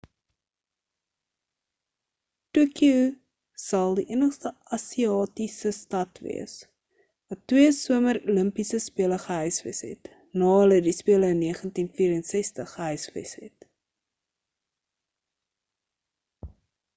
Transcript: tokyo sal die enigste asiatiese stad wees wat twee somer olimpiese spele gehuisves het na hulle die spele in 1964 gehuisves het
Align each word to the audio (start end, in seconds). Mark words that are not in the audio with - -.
tokyo 2.55 2.99
sal 3.65 3.91
die 3.99 4.05
enigste 4.15 4.49
asiatiese 4.79 5.71
stad 5.81 6.11
wees 6.29 6.55
wat 7.27 7.41
twee 7.53 7.69
somer 7.83 8.17
olimpiese 8.31 8.79
spele 8.89 9.19
gehuisves 9.27 9.83
het 9.91 10.11
na 10.39 10.49
hulle 10.59 10.81
die 10.89 10.95
spele 11.03 11.31
in 11.37 11.45
1964 11.51 12.75
gehuisves 12.77 13.37
het 13.45 13.71